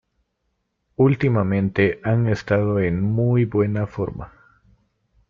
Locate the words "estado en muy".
2.31-3.45